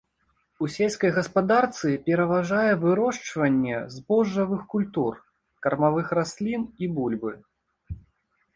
У 0.67 0.67
сельскай 0.75 1.11
гаспадарцы 1.17 1.91
пераважае 2.07 2.71
вырошчванне 2.85 3.77
збожжавых 3.97 4.61
культур, 4.73 5.13
кармавых 5.67 6.07
раслін 6.19 6.61
і 6.87 6.91
бульбы. 6.97 7.31